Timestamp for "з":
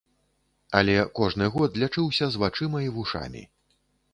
2.37-2.45